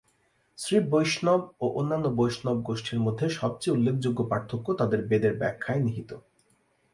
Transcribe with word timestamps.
শ্রী 0.57 0.77
বৈষ্ণব 0.91 1.41
ও 1.61 1.65
অন্যান্য 1.79 2.05
বৈষ্ণব 2.19 2.57
গোষ্ঠীর 2.61 2.99
মধ্যে 2.99 3.25
সবচেয়ে 3.39 3.75
উল্লেখযোগ্য 3.75 4.19
পার্থক্য 4.31 4.67
তাদের 4.73 4.99
বেদের 5.09 5.33
ব্যাখ্যায় 5.37 5.81
নিহিত। 5.81 6.11